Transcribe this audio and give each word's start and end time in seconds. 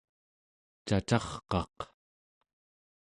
cacarqaq 0.87 1.77